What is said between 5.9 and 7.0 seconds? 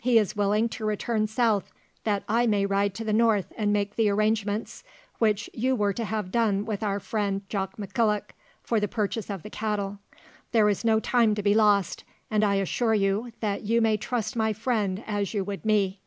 to have done with our